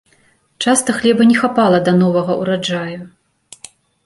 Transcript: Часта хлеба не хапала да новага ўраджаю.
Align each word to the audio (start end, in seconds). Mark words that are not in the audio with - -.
Часта 0.65 0.95
хлеба 0.99 1.27
не 1.31 1.35
хапала 1.41 1.83
да 1.89 1.93
новага 2.01 2.39
ўраджаю. 2.41 2.99